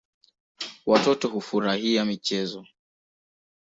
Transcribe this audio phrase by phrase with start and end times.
[0.85, 2.67] Watoto hufaria michezo.